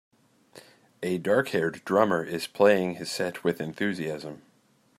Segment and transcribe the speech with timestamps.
[1.03, 4.41] A darkhaired drummer is playing his set with enthusiasm.